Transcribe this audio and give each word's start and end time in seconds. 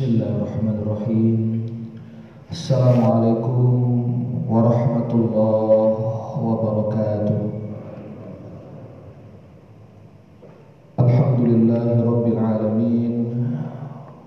Bismillahirrahmanirrahim 0.00 1.60
Assalamualaikum 2.48 3.68
warahmatullahi 4.48 6.00
wabarakatuh 6.40 7.40
Alhamdulillahi 11.04 12.00
rabbil 12.00 12.40
alamin 12.40 13.14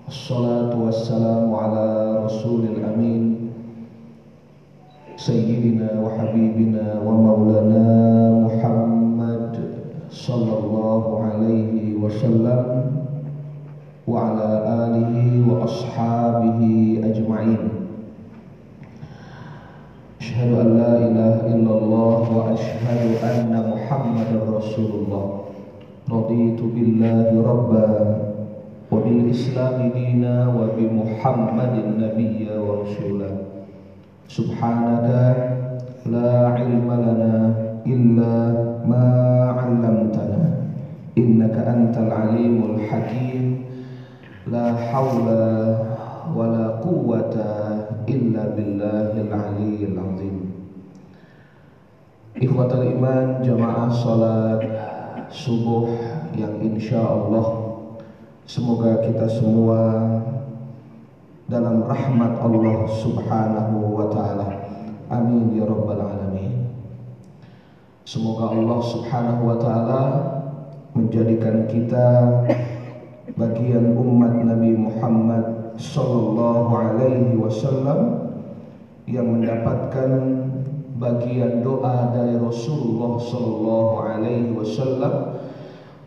Assalatu 0.06 0.86
wassalamu 0.86 1.58
ala 1.58 2.22
rasulil 2.22 2.78
amin 2.78 3.50
Sayyidina 5.18 5.98
wa 5.98 6.14
habibina 6.14 7.02
wa 7.02 7.18
maulana 7.18 7.82
Muhammad 8.46 9.58
Sallallahu 10.06 11.18
alaihi 11.18 11.98
wasallam 11.98 12.94
وعلى 14.08 14.50
آله 14.84 15.16
وأصحابه 15.48 16.60
أجمعين. 17.08 17.62
أشهد 20.20 20.50
أن 20.60 20.68
لا 20.76 20.92
إله 21.08 21.36
إلا 21.54 21.72
الله 21.78 22.22
وأشهد 22.36 23.02
أن 23.24 23.52
محمد 23.72 24.30
رسول 24.56 24.90
الله. 25.00 25.26
رضيت 26.10 26.60
بالله 26.60 27.28
ربا 27.52 27.90
وبالإسلام 28.92 29.76
دينا 29.96 30.34
وبمحمد 30.52 31.74
نبيا 31.96 32.54
ورسولا 32.60 33.30
سبحانك 34.28 35.36
لا 36.12 36.30
علم 36.48 36.88
لنا 36.92 37.34
إلا 37.86 38.34
ما 38.84 39.06
علمتنا. 39.58 40.42
إنك 41.18 41.56
أنت 41.56 41.94
العليم 41.98 42.56
الحكيم. 42.70 43.43
La 44.50 44.76
hawla 44.76 45.44
wa 46.28 46.44
la 46.52 46.66
quwwata 46.84 48.04
illa 48.04 48.52
billahil 48.52 49.32
aliyyil 49.32 49.96
azim. 49.96 50.36
Ikhwatal 52.36 52.84
iman 52.98 53.40
jamaah 53.40 53.88
salat 53.88 54.60
subuh 55.32 55.88
yang 56.36 56.60
insya 56.60 57.00
Allah 57.00 57.64
Semoga 58.44 59.00
kita 59.00 59.24
semua 59.24 60.04
dalam 61.48 61.80
rahmat 61.80 62.44
Allah 62.44 62.84
subhanahu 62.92 63.96
wa 63.96 64.12
ta'ala. 64.12 64.48
Amin 65.08 65.56
ya 65.56 65.64
rabbal 65.64 65.96
alamin. 65.96 66.68
Semoga 68.04 68.52
Allah 68.52 68.80
subhanahu 68.84 69.48
wa 69.48 69.56
ta'ala 69.56 70.02
menjadikan 70.92 71.64
kita 71.72 72.04
bagian 73.34 73.98
umat 73.98 74.46
Nabi 74.46 74.78
Muhammad 74.78 75.74
sallallahu 75.74 76.70
alaihi 76.70 77.34
wasallam 77.34 78.30
yang 79.10 79.26
mendapatkan 79.26 80.10
bagian 80.96 81.66
doa 81.66 82.14
dari 82.14 82.38
Rasulullah 82.38 83.18
sallallahu 83.18 83.94
alaihi 84.00 84.54
wasallam. 84.54 85.42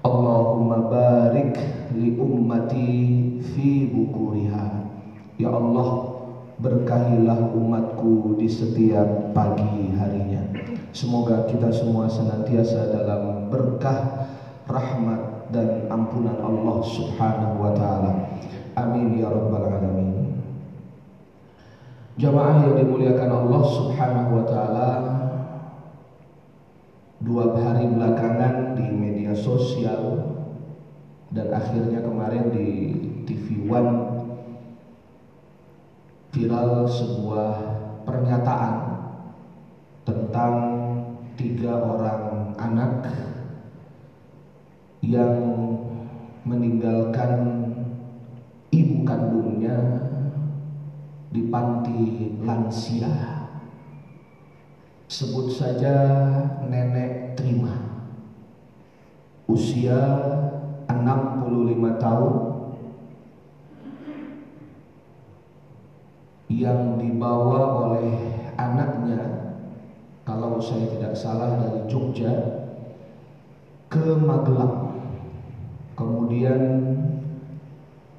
Allahumma 0.08 0.88
barik 0.88 1.60
li 2.00 2.16
ummati 2.16 3.44
fi 3.44 3.92
bukuriha. 3.92 4.88
Ya 5.36 5.52
Allah 5.52 6.16
berkahilah 6.64 7.52
umatku 7.52 8.40
di 8.40 8.48
setiap 8.48 9.36
pagi 9.36 9.92
harinya. 10.00 10.48
Semoga 10.96 11.44
kita 11.46 11.70
semua 11.76 12.08
senantiasa 12.08 12.88
dalam 12.96 13.52
berkah 13.52 14.32
rahmat 14.66 15.37
dan 15.52 15.88
ampunan 15.88 16.38
Allah 16.40 16.78
Subhanahu 16.84 17.56
wa 17.62 17.72
taala. 17.72 18.12
Amin 18.78 19.18
ya 19.18 19.32
rabbal 19.32 19.68
alamin. 19.68 20.38
Jamaah 22.18 22.66
yang 22.66 22.76
dimuliakan 22.82 23.30
Allah 23.30 23.64
Subhanahu 23.66 24.30
wa 24.42 24.46
taala, 24.46 24.90
dua 27.22 27.54
hari 27.58 27.90
belakangan 27.94 28.74
di 28.74 28.88
media 28.90 29.34
sosial 29.38 30.34
dan 31.30 31.54
akhirnya 31.54 32.02
kemarin 32.02 32.50
di 32.50 32.70
TV 33.28 33.70
One 33.70 34.18
viral 36.34 36.86
sebuah 36.86 37.54
pernyataan 38.06 38.76
tentang 40.06 40.54
tiga 41.38 41.82
orang 41.82 42.54
anak 42.58 42.94
yang 45.08 45.40
meninggalkan 46.44 47.32
ibu 48.76 49.08
kandungnya 49.08 50.04
di 51.32 51.48
panti 51.48 52.36
lansia. 52.44 53.48
Sebut 55.08 55.48
saja 55.48 55.96
nenek 56.68 57.40
terima. 57.40 58.04
Usia 59.48 59.96
65 60.92 62.04
tahun 62.04 62.36
yang 66.52 67.00
dibawa 67.00 67.60
oleh 67.88 68.12
anaknya 68.60 69.24
kalau 70.28 70.60
saya 70.60 70.92
tidak 70.92 71.16
salah 71.16 71.56
dari 71.64 71.88
Jogja 71.88 72.36
ke 73.88 74.20
Magelang 74.20 74.87
kemudian 75.98 76.62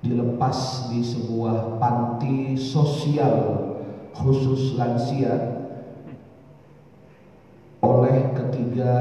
dilepas 0.03 0.91
di 0.91 0.99
sebuah 0.99 1.79
panti 1.79 2.59
sosial 2.59 3.71
khusus 4.19 4.75
lansia 4.75 5.63
oleh 7.79 8.35
ketiga 8.35 8.95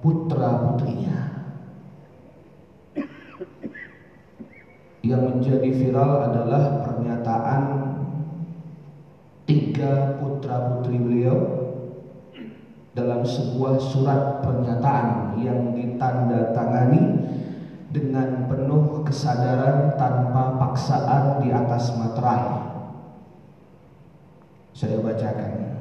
putra 0.00 0.64
putrinya. 0.64 1.20
Yang 5.04 5.22
menjadi 5.36 5.68
viral 5.68 6.12
adalah 6.32 6.64
pernyataan 6.88 7.62
tiga 9.44 10.16
putra 10.16 10.56
putri 10.72 10.96
beliau 10.96 11.36
dalam 12.96 13.20
sebuah 13.20 13.76
surat 13.76 14.40
pernyataan 14.40 15.36
yang 15.44 15.76
ditanda 15.76 16.56
tangani 16.56 17.23
dengan 17.94 18.50
penuh 18.50 19.06
kesadaran 19.06 19.94
tanpa 19.94 20.58
paksaan 20.58 21.46
di 21.46 21.54
atas 21.54 21.94
materai. 21.94 22.74
Saya 24.74 24.98
bacakan. 24.98 25.78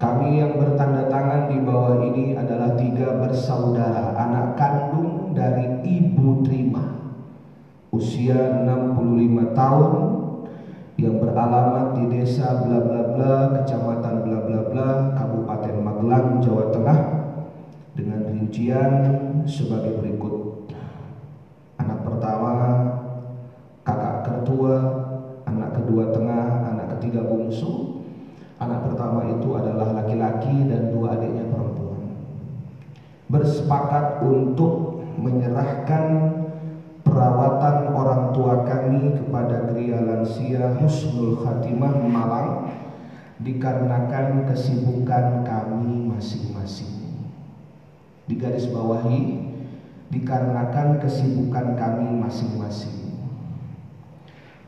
Kami 0.00 0.40
yang 0.40 0.56
bertanda 0.56 1.12
tangan 1.12 1.52
di 1.52 1.60
bawah 1.60 2.00
ini 2.00 2.32
adalah 2.32 2.72
tiga 2.80 3.20
bersaudara, 3.20 4.16
anak 4.16 4.56
kandung 4.56 5.36
dari 5.36 5.76
Ibu 5.84 6.40
Terima, 6.40 7.12
usia 7.92 8.64
65 8.64 9.52
tahun, 9.52 9.92
yang 10.96 11.20
beralamat 11.20 12.00
di 12.00 12.16
desa 12.16 12.64
bla 12.64 12.80
bla 12.80 13.02
bla, 13.12 13.34
kecamatan 13.60 14.24
bla 14.24 14.38
bla 14.40 14.60
bla, 14.72 14.88
Kabupaten 15.20 15.76
Magelang, 15.84 16.40
Jawa 16.40 16.72
Tengah, 16.72 17.19
rincian 18.50 18.92
sebagai 19.46 20.02
berikut. 20.02 20.66
Anak 21.78 22.02
pertama 22.02 22.52
kakak 23.86 24.26
ketua, 24.26 24.74
anak 25.46 25.78
kedua 25.78 26.10
tengah, 26.10 26.66
anak 26.66 26.98
ketiga 26.98 27.30
bungsu. 27.30 28.02
Anak 28.58 28.90
pertama 28.90 29.30
itu 29.38 29.54
adalah 29.54 30.02
laki-laki 30.02 30.66
dan 30.66 30.90
dua 30.90 31.14
adiknya 31.14 31.46
perempuan. 31.46 32.10
Bersepakat 33.30 34.18
untuk 34.26 35.06
menyerahkan 35.14 36.04
perawatan 37.06 37.76
orang 37.94 38.34
tua 38.34 38.66
kami 38.66 39.14
kepada 39.14 39.70
Gria 39.70 40.02
Lansia 40.02 40.74
Husnul 40.74 41.38
Khatimah 41.38 42.02
Malang 42.02 42.74
dikarenakan 43.40 44.50
kesibukan 44.50 45.46
kami 45.46 46.10
masing-masing 46.10 46.99
di 48.30 48.38
garis 48.38 48.70
bawahi 48.70 49.42
dikarenakan 50.14 51.02
kesibukan 51.02 51.74
kami 51.74 52.14
masing-masing. 52.14 53.18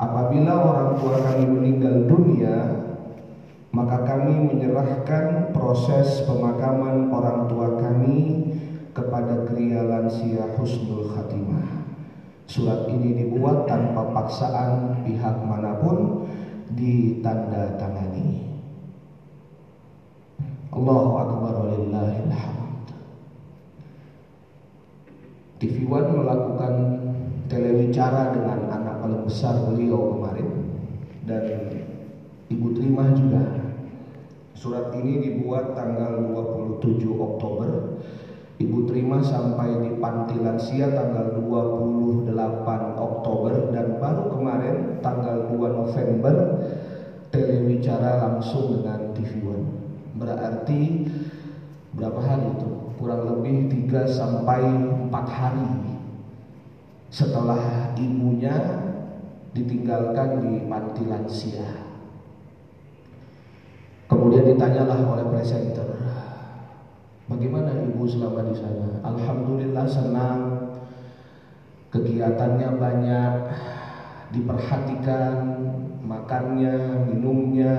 Apabila 0.03 0.59
orang 0.59 0.99
tua 0.99 1.23
kami 1.23 1.47
meninggal 1.47 2.11
dunia, 2.11 2.83
maka 3.71 4.03
kami 4.03 4.51
menyerahkan 4.51 5.55
proses 5.55 6.27
pemakaman 6.27 7.07
orang 7.15 7.47
tua 7.47 7.79
kami 7.79 8.51
kepada 8.91 9.47
Gria 9.47 9.87
Lansia 9.87 10.59
Husnul 10.59 11.15
Khatimah. 11.15 11.87
Surat 12.51 12.91
ini 12.91 13.15
dibuat 13.15 13.71
tanpa 13.71 14.11
paksaan 14.11 15.07
pihak 15.07 15.39
mana 15.47 15.79
pun 15.79 16.27
ditanda 16.75 17.79
tangani. 17.79 18.43
Allahu 20.75 21.11
Akbar 21.15 21.55
walillahilhamd. 21.63 22.63
TV 25.63 25.87
One 25.87 26.11
melakukan 26.11 26.75
bicara 27.93 28.33
dengan 28.33 28.73
anak 28.73 29.05
paling 29.05 29.29
besar 29.29 29.69
beliau 29.69 30.17
kemarin 30.17 30.49
dan 31.29 31.45
Ibu 32.49 32.73
terima 32.73 33.13
juga. 33.13 33.45
Surat 34.57 34.97
ini 34.97 35.21
dibuat 35.21 35.77
tanggal 35.77 36.25
27 36.81 37.05
Oktober. 37.13 38.01
Ibu 38.57 38.89
terima 38.89 39.21
sampai 39.21 39.77
di 39.85 39.91
Panti 40.01 40.41
Lansia 40.41 40.89
tanggal 40.89 41.37
28 41.37 42.33
Oktober 42.97 43.53
dan 43.77 44.01
baru 44.01 44.25
kemarin 44.41 44.77
tanggal 45.05 45.53
2 45.53 45.81
November 45.85 46.37
telewicara 47.29 48.25
langsung 48.25 48.81
dengan 48.81 49.13
TV 49.13 49.37
One. 49.45 49.69
Berarti 50.17 51.13
berapa 51.93 52.21
hari 52.25 52.57
itu? 52.57 52.69
Kurang 52.97 53.29
lebih 53.29 53.69
3 53.89 54.09
sampai 54.09 54.61
4 55.09 55.13
hari 55.13 55.92
setelah 57.13 57.93
ibunya 57.93 58.57
ditinggalkan 59.53 60.41
di 60.41 60.65
panti 60.65 61.05
lansia. 61.05 61.85
Kemudian 64.09 64.49
ditanyalah 64.49 65.05
oleh 65.05 65.29
presenter, 65.29 65.93
bagaimana 67.29 67.85
ibu 67.85 68.09
selama 68.09 68.49
di 68.49 68.57
sana? 68.57 69.05
Alhamdulillah 69.05 69.85
senang, 69.85 70.41
kegiatannya 71.93 72.69
banyak, 72.81 73.35
diperhatikan, 74.33 75.37
makannya, 76.01 76.77
minumnya, 77.13 77.77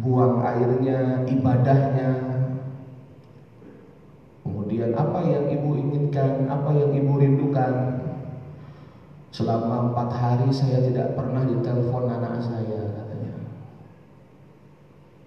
buang 0.00 0.40
airnya, 0.40 1.28
ibadahnya. 1.28 2.10
Kemudian 4.44 4.96
apa 4.96 5.20
yang 5.28 5.44
ibu 5.44 5.76
inginkan, 5.76 6.48
apa 6.48 6.72
yang 6.72 6.92
ibu 6.96 7.12
rindukan? 7.20 8.00
Selama 9.30 9.90
empat 9.90 10.10
hari 10.10 10.50
saya 10.50 10.82
tidak 10.82 11.14
pernah 11.14 11.46
ditelepon 11.46 12.10
anak 12.10 12.42
saya 12.42 12.82
katanya. 12.98 13.34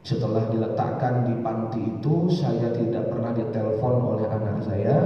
Setelah 0.04 0.44
diletakkan 0.52 1.24
di 1.24 1.34
panti 1.40 1.82
itu 1.88 2.28
saya 2.28 2.76
tidak 2.76 3.08
pernah 3.08 3.32
ditelepon 3.32 3.96
oleh 4.04 4.28
anak 4.28 4.60
saya. 4.60 4.98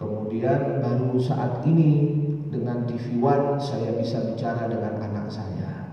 Kemudian 0.00 0.80
baru 0.80 1.20
saat 1.20 1.60
ini 1.68 2.16
dengan 2.48 2.88
TV 2.88 3.20
One 3.20 3.60
saya 3.60 4.00
bisa 4.00 4.24
bicara 4.32 4.72
dengan 4.72 4.96
anak 4.96 5.28
saya. 5.28 5.92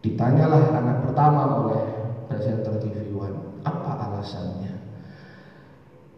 Ditanyalah 0.00 0.64
anak 0.80 0.96
pertama 1.04 1.68
oleh 1.68 1.84
presenter 2.24 2.80
TV 2.80 3.12
One, 3.12 3.60
apa 3.68 4.08
alasannya? 4.08 4.80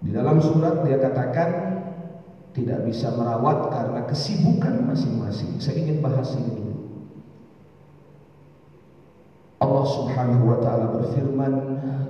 Di 0.06 0.14
dalam 0.14 0.38
surat 0.38 0.86
dia 0.86 1.02
katakan 1.02 1.81
tidak 2.52 2.84
bisa 2.84 3.08
merawat 3.16 3.72
karena 3.72 4.00
kesibukan 4.04 4.84
masing-masing. 4.84 5.56
Saya 5.56 5.80
ingin 5.80 6.04
bahas 6.04 6.36
ini 6.36 6.52
dulu. 6.52 6.76
Allah 9.62 9.86
Subhanahu 9.88 10.44
wa 10.52 10.58
taala 10.60 10.86
berfirman, 11.00 11.54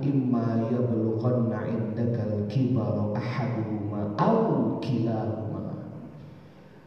"Imma 0.03 0.67
yablughanna 0.67 1.63
'indakal 1.71 2.43
kibara 2.51 3.15
ahaduhuma 3.15 4.19
aw 4.19 4.37
kilahuma." 4.83 5.63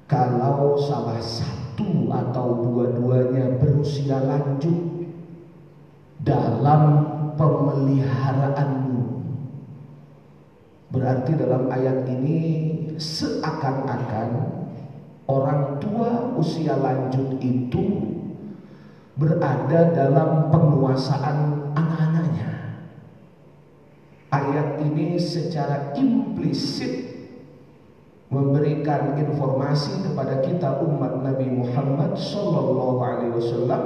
Kalau 0.05 0.77
salah 0.77 1.19
satu 1.19 2.13
atau 2.13 2.61
dua-duanya 2.61 3.57
berusia 3.57 4.21
lanjut 4.21 5.09
dalam 6.23 6.83
pemeliharaanmu. 7.41 9.16
Berarti 10.87 11.35
dalam 11.35 11.67
ayat 11.67 12.07
ini 12.07 12.39
seakan-akan 12.95 14.31
orang 15.27 15.83
tua 15.83 16.31
usia 16.39 16.79
lanjut 16.79 17.43
itu 17.43 18.07
berada 19.19 19.91
dalam 19.91 20.53
penguasaan 20.55 21.73
anak-anaknya. 21.75 22.51
Ayat 24.31 24.79
ini 24.85 25.19
secara 25.19 25.97
implisit 25.99 27.07
memberikan 28.31 29.15
informasi 29.17 30.03
kepada 30.03 30.43
kita 30.43 30.83
umat 30.83 31.23
Nabi 31.23 31.47
Muhammad 31.47 32.19
Sallallahu 32.19 32.99
Alaihi 32.99 33.33
Wasallam 33.39 33.83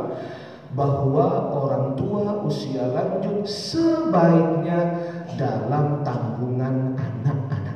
bahwa 0.77 1.51
orang 1.51 1.99
tua 1.99 2.47
usia 2.47 2.87
lanjut 2.95 3.43
sebaiknya 3.43 5.03
dalam 5.35 6.07
tanggungan 6.07 6.95
anak-anak 6.95 7.71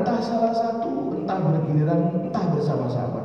entah 0.00 0.18
salah 0.22 0.52
satu, 0.54 1.16
entah 1.16 1.38
bergiliran, 1.40 2.00
entah 2.28 2.44
bersama-sama. 2.52 3.20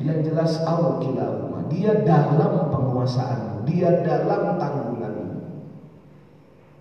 Yang 0.00 0.32
jelas 0.32 0.52
Allah 0.64 0.96
kilahuma, 1.02 1.68
dia 1.68 1.92
dalam 2.02 2.72
penguasaan, 2.72 3.64
dia 3.68 4.00
dalam 4.00 4.56
tanggungan. 4.56 5.14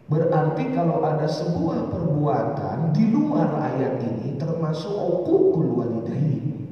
Berarti 0.09 0.73
kalau 0.73 1.05
ada 1.05 1.29
sebuah 1.29 1.93
perbuatan 1.93 2.97
di 2.97 3.13
luar 3.13 3.53
ayat 3.61 4.01
ini 4.01 4.41
termasuk 4.41 4.89
ukukul 4.89 5.77
walidain. 5.77 6.65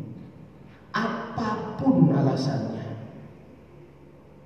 Apa 0.89 1.77
pun 1.77 2.09
alasannya. 2.09 2.76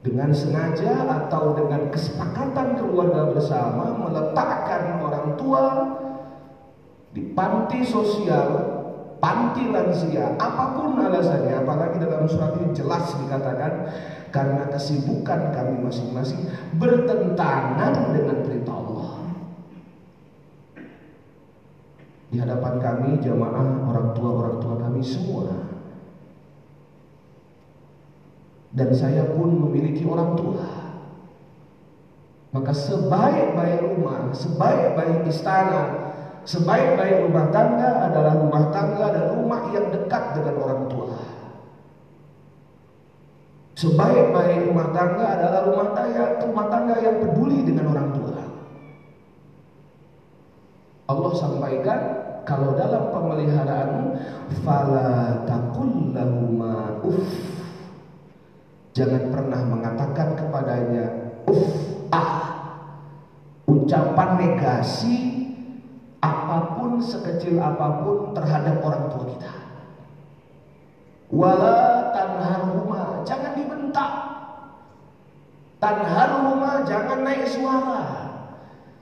Dengan 0.02 0.34
sengaja 0.34 1.06
atau 1.06 1.54
dengan 1.54 1.94
kesepakatan 1.94 2.74
keluarga 2.74 3.30
bersama 3.38 3.94
meletakkan 3.94 4.98
orang 4.98 5.38
tua 5.38 5.66
di 7.14 7.22
panti 7.38 7.86
sosial, 7.86 8.50
panti 9.22 9.70
lansia, 9.70 10.34
apa 10.42 10.74
pun 10.74 10.98
alasannya, 10.98 11.54
apalagi 11.54 12.02
dalam 12.02 12.26
surat 12.26 12.58
ini 12.58 12.74
jelas 12.74 13.14
dikatakan 13.14 13.94
karena 14.34 14.66
kesibukan 14.74 15.54
kami 15.54 15.86
masing-masing 15.86 16.50
bertentangan 16.82 17.94
dengan 18.10 18.42
perintah 18.42 18.74
Allah. 18.74 19.10
Di 22.34 22.42
hadapan 22.42 22.74
kami 22.82 23.10
jamaah 23.22 23.86
orang 23.86 24.18
tua 24.18 24.30
orang 24.34 24.58
tua 24.58 24.76
kami 24.82 25.04
semua 25.06 25.71
dan 28.72 28.90
saya 28.96 29.28
pun 29.36 29.52
memiliki 29.68 30.08
orang 30.08 30.36
tua. 30.36 30.66
Maka 32.52 32.72
sebaik-baik 32.76 33.80
rumah, 33.80 34.32
sebaik-baik 34.36 35.24
istana, 35.32 36.12
Sebaik-baik 36.42 37.30
rumah 37.30 37.54
tangga 37.54 38.10
adalah 38.10 38.34
rumah 38.34 38.74
tangga 38.74 39.14
dan 39.14 39.26
rumah 39.38 39.62
yang 39.70 39.94
dekat 39.94 40.24
dengan 40.34 40.56
orang 40.58 40.82
tua. 40.90 41.18
Sebaik-baik 43.78 44.74
rumah 44.74 44.90
tangga 44.90 45.26
adalah 45.38 45.62
rumah 45.70 45.88
tangga, 45.94 46.24
rumah 46.42 46.66
tangga 46.74 46.96
yang 46.98 47.16
peduli 47.22 47.62
dengan 47.62 47.94
orang 47.94 48.10
tua. 48.18 48.42
Allah 51.14 51.32
sampaikan 51.38 52.00
kalau 52.42 52.74
dalam 52.74 53.14
pemeliharaanmu 53.14 54.06
fala 54.66 55.46
takul 55.46 56.10
lahuma 56.10 56.98
uff 57.06 57.61
jangan 58.92 59.24
pernah 59.32 59.62
mengatakan 59.64 60.36
kepadanya 60.36 61.06
uff 61.48 61.72
ah 62.12 62.52
ucapan 63.68 64.30
negasi 64.36 65.42
apa 66.22 66.78
pun 66.78 67.02
sekecil 67.02 67.58
apa 67.58 68.04
pun 68.04 68.36
terhadap 68.38 68.78
orang 68.84 69.06
tua 69.10 69.26
kita. 69.26 69.54
Wala 71.32 72.12
tanharuma, 72.12 73.24
jangan 73.24 73.56
dibentak. 73.56 74.12
Tanharuma, 75.80 76.84
jangan 76.84 77.20
naik 77.24 77.48
suara. 77.48 78.04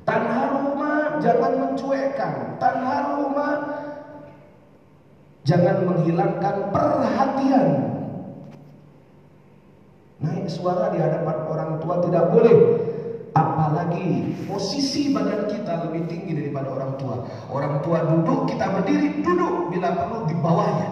Tanharuma, 0.05 1.17
jangan 1.19 1.53
mencuekkan. 1.57 2.55
Tanharuma, 2.61 3.49
jangan 5.43 5.77
menghilangkan 5.89 6.55
perhatian. 6.69 7.88
Naik 10.19 10.51
suara 10.51 10.91
di 10.91 10.99
hadapan 10.99 11.37
orang 11.47 11.71
tua 11.79 12.03
tidak 12.03 12.27
boleh 12.35 12.57
Apalagi 13.39 14.33
posisi 14.49 15.13
badan 15.13 15.45
kita 15.45 15.85
lebih 15.85 16.09
tinggi 16.09 16.33
daripada 16.33 16.73
orang 16.73 16.97
tua. 16.97 17.15
Orang 17.47 17.85
tua 17.85 18.01
duduk, 18.01 18.49
kita 18.49 18.65
berdiri, 18.73 19.21
duduk 19.21 19.69
bila 19.69 19.89
perlu 19.93 20.19
di 20.25 20.35
bawahnya. 20.39 20.89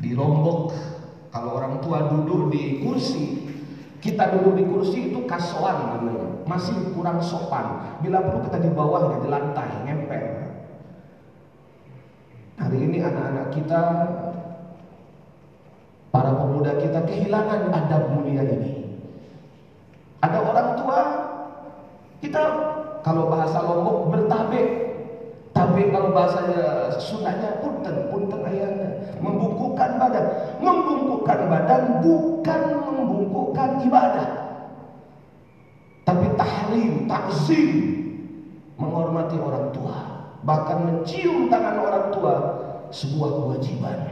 Di 0.00 0.10
Lombok, 0.16 0.72
kalau 1.28 1.60
orang 1.60 1.84
tua 1.84 2.08
duduk 2.08 2.48
di 2.48 2.80
kursi, 2.80 3.46
kita 4.00 4.32
duduk 4.32 4.54
di 4.56 4.64
kursi 4.64 4.98
itu 5.12 5.22
kasuan 5.28 6.00
namanya, 6.00 6.48
masih 6.48 6.74
kurang 6.96 7.20
sopan. 7.20 8.00
Bila 8.00 8.24
perlu 8.24 8.48
kita 8.48 8.58
di 8.64 8.70
bawahnya, 8.72 9.16
di 9.20 9.28
lantai, 9.28 9.70
ngempel. 9.84 10.24
Hari 12.56 12.78
ini 12.80 12.98
anak-anak 13.04 13.46
kita, 13.52 13.82
para 16.12 16.30
pemuda 16.36 16.76
kita 16.76 17.00
kehilangan 17.08 17.72
adab 17.72 18.12
mulia 18.12 18.44
ini. 18.44 18.84
Ada 20.20 20.38
orang 20.38 20.68
tua, 20.78 21.00
kita 22.20 22.42
kalau 23.02 23.32
bahasa 23.32 23.58
Lombok 23.64 24.12
bertabe. 24.12 24.62
Tapi 25.52 25.92
kalau 25.92 26.16
bahasanya 26.16 26.94
Sundanya 26.96 27.60
punten, 27.60 28.08
punten 28.08 28.40
ayahnya 28.46 29.18
membungkukkan 29.18 29.98
badan. 29.98 30.26
Membungkukkan 30.60 31.40
badan 31.48 31.82
bukan 32.04 32.62
membungkukkan 32.86 33.70
ibadah. 33.84 34.28
Tapi 36.02 36.26
tahrim, 36.36 37.04
takzim, 37.08 37.70
menghormati 38.76 39.36
orang 39.38 39.70
tua, 39.70 39.96
bahkan 40.42 40.82
mencium 40.82 41.46
tangan 41.46 41.78
orang 41.78 42.06
tua 42.10 42.34
sebuah 42.90 43.30
kewajiban. 43.38 44.11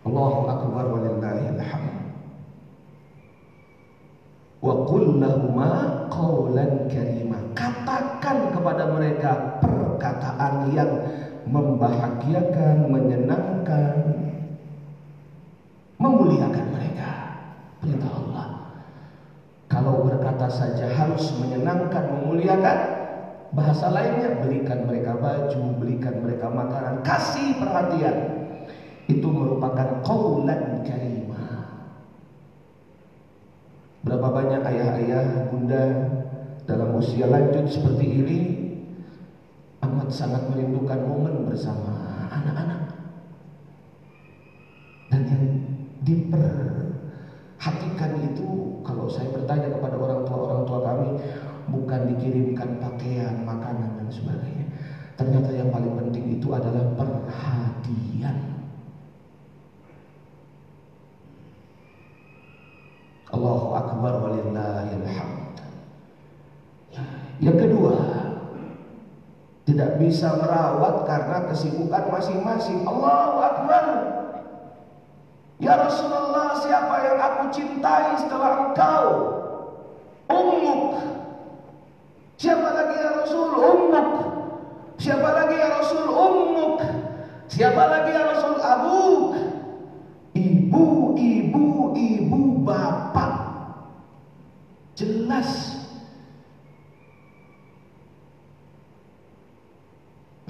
Allahu 0.00 0.48
akbar 0.48 0.84
walillahil 0.88 1.60
hamd. 1.60 1.96
Wa 4.60 4.74
qul 4.88 5.20
lahuma 5.20 5.70
qawlan 6.08 6.88
karima. 6.88 7.36
Katakan 7.56 8.52
kepada 8.52 8.88
mereka 8.92 9.60
perkataan 9.60 10.72
yang 10.72 10.92
membahagiakan, 11.48 12.88
menyenangkan, 12.88 13.96
memuliakan 16.00 16.66
mereka. 16.72 17.10
Perintah 17.80 18.12
Allah. 18.12 18.46
Kalau 19.68 20.04
berkata 20.04 20.48
saja 20.48 20.88
harus 20.92 21.32
menyenangkan, 21.40 22.04
memuliakan, 22.20 22.78
bahasa 23.52 23.88
lainnya 23.92 24.40
belikan 24.40 24.84
mereka 24.84 25.16
baju, 25.16 25.60
belikan 25.80 26.20
mereka 26.24 26.48
makanan, 26.48 27.00
kasih 27.04 27.56
perhatian. 27.60 28.39
Itu 29.10 29.26
merupakan 29.26 30.06
qawlan 30.06 30.86
karimah. 30.86 31.66
Berapa 34.06 34.30
banyak 34.30 34.62
ayah-ayah, 34.62 35.50
bunda 35.50 35.82
dalam 36.62 36.94
usia 36.94 37.26
lanjut 37.26 37.66
seperti 37.66 38.06
ini 38.06 38.38
amat 39.82 40.14
sangat 40.14 40.46
merindukan 40.46 41.02
momen 41.02 41.50
bersama 41.50 42.22
anak-anak. 42.30 42.86
Dan 45.10 45.26
yang 45.26 45.58
diperhatikan 46.06 48.14
itu 48.30 48.78
kalau 48.86 49.10
saya 49.10 49.34
bertanya 49.34 49.74
kepada 49.74 49.98
orang 49.98 50.22
tua-orang 50.22 50.62
tua 50.70 50.86
kami 50.86 51.18
bukan 51.66 52.14
dikirimkan 52.14 52.78
pakaian, 52.78 53.42
makanan 53.42 53.98
dan 53.98 54.06
sebagainya. 54.06 54.70
Ternyata 55.18 55.50
yang 55.52 55.68
paling 55.74 55.98
penting 55.98 56.38
itu 56.38 56.46
adalah 56.54 56.94
perhatian. 56.96 58.50
Allahu 63.30 63.78
Akbar 63.78 64.26
walillahil 64.26 65.06
hamd. 65.06 65.62
Yang 67.40 67.56
kedua, 67.56 67.96
tidak 69.64 69.96
bisa 69.96 70.36
merawat 70.36 71.08
karena 71.08 71.48
kesibukan 71.48 72.12
masing-masing. 72.12 72.84
Allahu 72.84 73.36
Akbar. 73.40 73.86
Ya 75.56 75.76
Rasulullah, 75.76 76.60
siapa 76.60 76.94
yang 77.00 77.18
aku 77.20 77.42
cintai 77.48 78.16
setelah 78.20 78.68
engkau? 78.68 79.08
Ummuk. 80.28 81.00
Siapa 82.36 82.68
lagi 82.76 82.96
ya 82.96 83.10
Rasul? 83.24 83.50
Ummuk. 83.56 84.08
Siapa 85.00 85.28
lagi 85.32 85.56
ya 85.56 85.68
Rasul? 85.80 86.06
Ummuk. 86.08 86.76
Siapa 87.48 87.82
lagi 87.88 88.10
ya 88.12 88.22
Rasul? 88.36 88.56
Abuk. 88.60 89.32
Ibu, 90.36 90.86
ibu, 91.16 91.66
ibu, 91.96 92.40
bapak. 92.64 93.32
Jelas. 94.96 95.80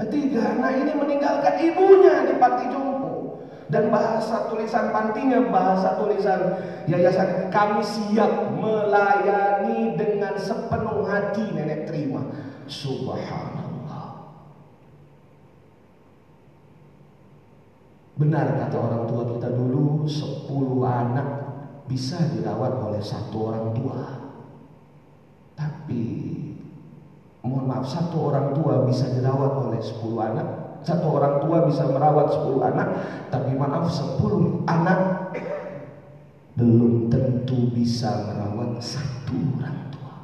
Ketiga, 0.00 0.56
nah 0.56 0.72
ini 0.72 0.96
meninggalkan 0.96 1.60
ibunya 1.60 2.24
di 2.24 2.34
panti 2.40 2.64
jompo. 2.72 3.44
Dan 3.70 3.86
bahasa 3.94 4.50
tulisan 4.50 4.90
pantinya, 4.90 5.46
bahasa 5.46 5.94
tulisan 5.94 6.58
yayasan 6.90 7.54
kami 7.54 7.78
siap 7.86 8.50
melayani 8.58 9.94
dengan 9.94 10.34
sepenuh 10.34 11.06
hati 11.06 11.54
nenek 11.54 11.86
terima. 11.86 12.18
Subhanallah. 12.66 14.26
Benar 18.18 18.58
kata 18.58 18.76
orang 18.76 19.04
tua 19.06 19.22
kita 19.38 19.48
dulu, 19.54 20.02
10 20.02 20.82
anak 20.82 21.28
bisa 21.86 22.18
dirawat 22.34 22.74
oleh 22.74 22.98
satu 22.98 23.54
orang 23.54 23.70
tua. 23.70 24.02
Tapi 25.54 26.04
mohon 27.46 27.70
maaf 27.70 27.86
satu 27.86 28.34
orang 28.34 28.50
tua 28.50 28.82
bisa 28.82 29.14
dirawat 29.14 29.62
oleh 29.62 29.78
10 29.78 30.18
anak 30.18 30.59
satu 30.80 31.06
orang 31.20 31.44
tua 31.44 31.64
bisa 31.68 31.84
merawat 31.88 32.32
10 32.32 32.70
anak 32.72 32.88
tapi 33.28 33.56
maaf 33.56 33.86
10 33.88 34.64
anak 34.64 35.00
belum 36.56 37.08
tentu 37.08 37.72
bisa 37.72 38.28
merawat 38.28 38.76
satu 38.82 39.36
orang 39.56 39.80
tua. 39.88 40.16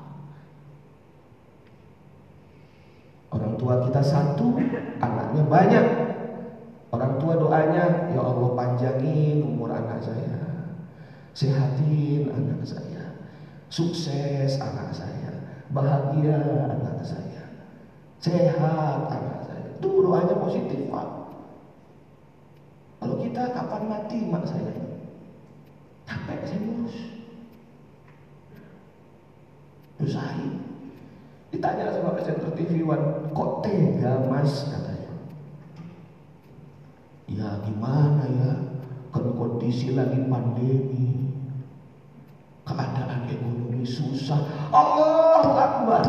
Orang 3.33 3.55
tua 3.57 3.75
kita 3.89 4.03
satu 4.05 4.57
anaknya 5.01 5.43
banyak. 5.49 5.87
Orang 6.93 7.21
tua 7.21 7.37
doanya 7.37 8.13
ya 8.13 8.21
Allah 8.21 8.51
panjangin 8.57 9.45
umur 9.45 9.73
anak 9.73 10.01
saya 10.01 10.47
sehatin 11.37 12.33
anak 12.33 12.65
saya 12.65 13.13
sukses 13.69 14.57
anak 14.57 14.89
saya 14.89 15.53
bahagia 15.69 16.41
anak 16.65 17.05
saya 17.05 17.45
sehat 18.17 19.01
anak 19.13 19.41
saya 19.45 19.56
itu 19.76 19.88
doanya 20.00 20.35
positif 20.40 20.88
Pak. 20.88 21.26
Kalau 22.97 23.16
kita 23.21 23.52
kapan 23.52 23.83
mati 23.87 24.18
mak 24.26 24.49
saya? 24.49 24.73
Capek 26.09 26.40
saya 26.49 26.59
ngurus. 26.64 26.97
Usahain. 30.00 30.52
Ditanya 31.52 31.92
sama 31.92 32.16
presenter 32.16 32.50
TV 32.56 32.83
One, 32.83 33.30
kok 33.37 33.62
tega 33.62 34.26
mas 34.26 34.66
katanya. 34.66 35.12
Ya 37.30 37.49
gimana 37.62 38.25
ya, 38.26 38.50
kan 39.12 39.25
kondisi 39.35 39.92
lagi 39.92 40.18
pandemi, 40.26 41.30
keadaan 42.64 43.28
ekonomi 43.28 43.87
susah. 43.87 44.40
Allah 44.73 45.47
Akbar. 45.54 46.06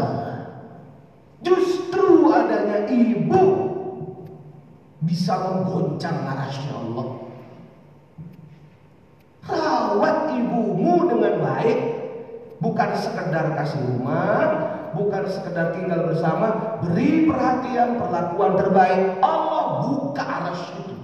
Justru 1.45 2.33
adanya 2.33 2.89
ibu 2.89 3.56
bisa 5.05 5.33
menggoncang 5.37 6.25
arasnya 6.25 6.73
Allah. 6.73 7.07
Rawat 9.47 10.17
ibumu 10.33 11.07
dengan 11.07 11.39
baik, 11.39 11.79
bukan 12.59 12.89
sekedar 12.97 13.53
kasih 13.55 13.79
rumah, 13.85 14.43
bukan 14.97 15.23
sekedar 15.29 15.71
tinggal 15.77 16.09
bersama, 16.11 16.81
beri 16.81 17.29
perhatian, 17.29 18.01
perlakuan 18.01 18.57
terbaik. 18.57 19.21
Allah 19.21 19.65
buka 19.85 20.23
aras 20.25 20.61
itu. 20.81 20.95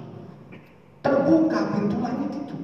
Terbuka 1.06 1.60
pintu 1.72 1.98
langit 2.02 2.32
itu. 2.34 2.58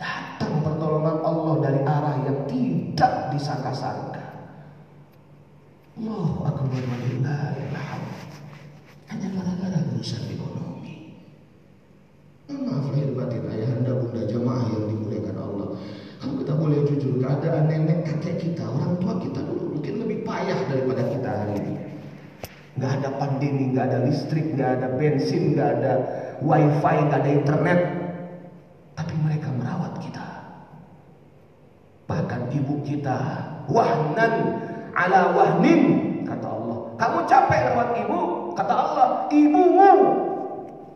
Datang 0.00 0.64
pertolongan 0.64 1.16
Allah 1.22 1.54
dari 1.62 1.80
arah 1.84 2.16
yang 2.24 2.38
tidak 2.48 3.12
disangka-sangka. 3.36 4.24
Allahu 5.98 6.46
akbar 6.46 6.82
hamd. 6.82 8.27
Hanya 9.08 9.28
gara-gara 9.32 9.78
urusan 9.92 10.22
ekonomi. 10.28 11.16
Maaf 12.48 12.92
lahir 12.92 13.12
batin 13.16 13.44
ayah 13.48 13.70
anda 13.80 13.92
bunda 13.96 14.22
jamaah 14.28 14.68
yang 14.68 14.84
dimuliakan 14.92 15.36
Allah. 15.40 15.68
Kalau 16.18 16.34
kita 16.44 16.52
boleh 16.58 16.78
jujur 16.84 17.16
keadaan 17.16 17.72
nenek 17.72 18.04
kakek 18.04 18.36
kita, 18.36 18.68
orang 18.68 19.00
tua 19.00 19.16
kita 19.16 19.40
dulu 19.40 19.78
mungkin 19.78 19.94
lebih 20.04 20.28
payah 20.28 20.60
daripada 20.68 21.02
kita 21.08 21.30
hari 21.30 21.54
ini. 21.56 21.74
Gak 22.78 22.92
ada 23.02 23.10
pandemi, 23.16 23.72
gak 23.72 23.90
ada 23.90 23.98
listrik, 24.06 24.54
gak 24.54 24.78
ada 24.78 24.86
bensin, 24.94 25.56
gak 25.56 25.80
ada 25.80 25.92
wifi, 26.44 26.96
gak 27.10 27.20
ada 27.24 27.30
internet. 27.32 27.80
Tapi 28.92 29.14
mereka 29.24 29.48
merawat 29.54 29.98
kita. 30.04 30.26
Bahkan 32.06 32.40
ibu 32.54 32.74
kita, 32.84 33.18
wahnan 33.72 34.32
ala 34.94 35.32
wahnin 35.34 35.82
kata 36.26 36.46
Allah. 36.46 36.78
Kamu 36.98 37.18
capek 37.30 37.60
lewat 37.72 37.88
ibu, 38.06 38.20
kata 38.58 38.74
Allah, 38.74 39.08
ibumu 39.30 39.94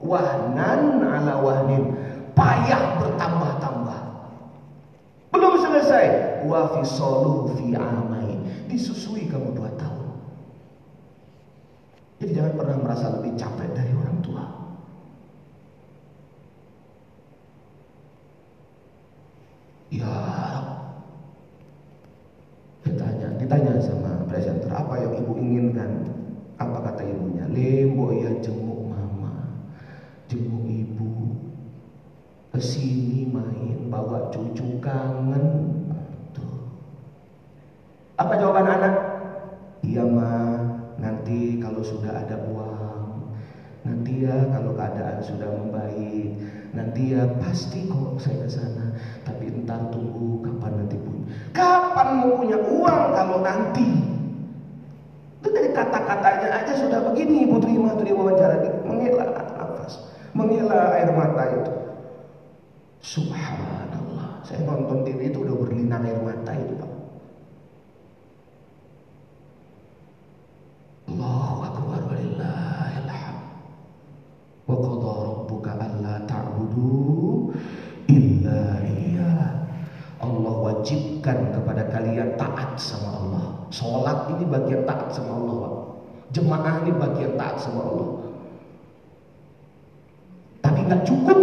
wahnan 0.02 0.98
ala 0.98 1.38
wahnin 1.38 1.94
payah 2.34 2.98
bertambah-tambah. 2.98 4.00
Belum 5.30 5.54
selesai. 5.62 6.06
Wa 6.50 6.74
fisaluhu 6.74 7.54
fi 7.54 7.78
amain. 7.78 8.66
Disusui 8.66 9.30
kamu 9.30 9.54
dua 9.54 9.70
tahun. 9.78 10.10
Jadi 12.18 12.34
jangan 12.34 12.54
pernah 12.58 12.76
merasa 12.82 13.14
lebih 13.14 13.38
capek 13.38 13.70
dari 13.70 13.94
orang 13.94 14.18
tua. 14.26 14.44
Ya, 19.92 20.18
ditanya, 22.82 23.28
ditanya 23.38 23.72
mainan. 23.76 24.66
Apa 24.72 24.94
kata 26.70 27.02
ibunya? 27.02 27.44
Lembo 27.50 28.14
ya 28.14 28.30
jenguk 28.38 28.86
mama, 28.86 29.34
jenguk 30.30 30.66
ibu. 30.68 31.34
Ke 32.52 32.60
sini 32.60 33.26
main, 33.26 33.88
bawa 33.88 34.28
cucu 34.28 34.78
kangen. 34.84 35.72
Tuh. 36.36 36.52
Apa 38.20 38.36
jawaban 38.36 38.68
anak? 38.68 38.94
Iya 39.82 40.04
ma, 40.06 40.62
nanti 41.00 41.58
kalau 41.58 41.82
sudah 41.82 42.22
ada 42.22 42.38
uang, 42.38 43.34
nanti 43.82 44.22
ya 44.22 44.46
kalau 44.52 44.78
keadaan 44.78 45.18
sudah 45.24 45.50
membaik, 45.50 46.38
nanti 46.70 47.16
ya 47.16 47.26
pasti 47.42 47.90
kok 47.90 48.20
saya 48.22 48.46
ke 48.46 48.50
sana. 48.52 48.94
Tapi 49.26 49.50
entar 49.50 49.90
tunggu 49.90 50.44
kapan 50.44 50.86
nanti 50.86 50.96
punya. 51.02 51.26
Kapan 51.50 52.08
mau 52.20 52.38
punya 52.38 52.58
uang 52.62 53.02
kalau 53.10 53.38
nanti? 53.42 54.01
Kata-katanya 56.12 56.60
aja 56.60 56.72
sudah 56.76 57.00
begini 57.08 57.48
tuh 57.48 57.72
di 58.04 58.12
wawancara 58.12 58.60
menghela 58.84 59.32
nafas, 59.32 60.12
menghela 60.36 60.92
air 60.92 61.08
mata 61.08 61.44
itu. 61.56 61.72
Subhanallah, 63.00 64.44
saya 64.44 64.60
nonton 64.68 65.08
TV 65.08 65.32
itu 65.32 65.40
udah 65.40 65.56
berlinang 65.56 66.04
air 66.04 66.20
mata 66.20 66.52
itu 66.52 66.76
Pak. 66.76 66.92
Allahu 71.16 71.56
akbar 71.64 72.00
walillahil 72.04 73.08
hamd. 73.08 73.44
Wa 74.68 74.76
qadha 74.76 75.12
rabbuka 75.16 75.70
alla 75.80 76.14
ta'budu 76.28 77.56
illa 78.12 78.84
iyyah. 78.84 79.64
Allah 80.20 80.54
wajibkan 80.60 81.56
kepada 81.56 81.88
kalian 81.88 82.36
taat 82.36 82.76
sama 82.76 83.16
Allah. 83.16 83.64
Sholat 83.72 84.28
ini 84.36 84.44
bagian 84.44 84.84
taat 84.84 85.08
sama 85.08 85.40
Allah, 85.40 85.56
Pak. 85.56 85.74
Jemaah 86.32 86.80
ini 86.80 86.92
bagian 86.96 87.36
taat 87.36 87.60
sama 87.60 87.84
Allah. 87.84 88.10
Tapi 90.64 90.80
nggak 90.88 91.04
cukup 91.04 91.38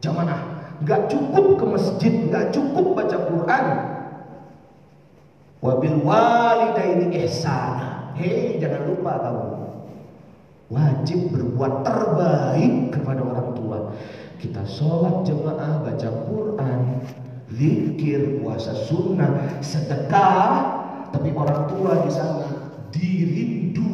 jemaah, 0.00 0.40
nggak 0.80 1.12
cukup 1.12 1.46
ke 1.60 1.64
masjid, 1.68 2.14
nggak 2.32 2.56
cukup 2.56 2.96
baca 2.96 3.16
Quran. 3.28 3.66
Wabil 5.60 5.98
walidaini 6.00 7.20
ihsana. 7.20 8.16
Hei, 8.16 8.56
jangan 8.56 8.88
lupa 8.88 9.12
kamu. 9.20 9.44
Wajib 10.72 11.20
berbuat 11.36 11.84
terbaik 11.84 12.96
kepada 12.96 13.20
orang 13.20 13.48
tua. 13.52 13.78
Kita 14.40 14.64
sholat 14.64 15.20
jemaah, 15.28 15.84
baca 15.84 16.08
Quran, 16.32 16.80
zikir, 17.52 18.40
puasa 18.40 18.72
sunnah, 18.72 19.60
sedekah, 19.60 20.52
tapi 21.12 21.28
orang 21.36 21.68
tua 21.68 22.02
di 22.02 22.10
sana 22.10 22.55
dirindu, 22.92 23.92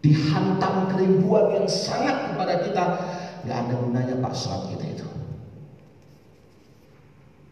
dihantam 0.00 0.88
kerinduan 0.90 1.60
yang 1.60 1.66
sangat 1.68 2.32
kepada 2.32 2.54
kita. 2.64 2.84
Gak 3.48 3.58
ada 3.66 3.74
gunanya 3.80 4.14
pak 4.20 4.34
sholat 4.36 4.76
kita 4.76 4.84
itu. 5.00 5.08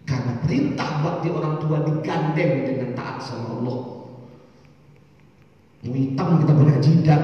Karena 0.08 0.40
perintah 0.40 1.04
bakti 1.04 1.28
orang 1.28 1.60
tua 1.60 1.84
digandeng 1.84 2.52
dengan 2.64 2.90
taat 2.96 3.20
sama 3.20 3.60
Allah. 3.60 3.78
Hitam 5.84 6.28
kita 6.42 6.52
punya 6.52 6.76
jidat. 6.80 7.22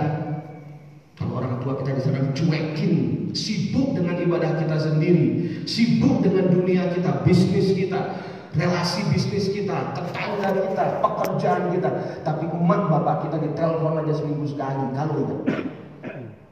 Kalau 1.15 1.39
orang 1.39 1.63
tua 1.63 1.79
kita 1.79 1.95
di 1.95 2.03
sana 2.03 2.21
cuekin, 2.35 2.95
sibuk 3.31 3.95
dengan 3.95 4.19
ibadah 4.19 4.51
kita 4.59 4.77
sendiri, 4.79 5.27
sibuk 5.63 6.23
dengan 6.27 6.51
dunia 6.51 6.91
kita, 6.91 7.23
bisnis 7.23 7.71
kita, 7.71 8.19
relasi 8.55 9.03
bisnis 9.11 9.51
kita, 9.51 9.95
tetangga 9.95 10.55
kita, 10.55 10.85
pekerjaan 11.03 11.75
kita. 11.75 11.91
Tapi 12.23 12.47
emak 12.47 12.83
bapak 12.91 13.17
kita 13.29 13.37
ditelepon 13.43 14.03
aja 14.03 14.15
seminggu 14.15 14.47
sekali. 14.47 14.95
Kalau 14.95 15.15
itu, 15.19 15.37